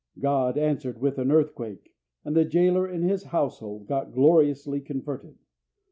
[0.17, 1.93] God answered with an earthquake,
[2.25, 5.37] and the jailer and his household got gloriously converted.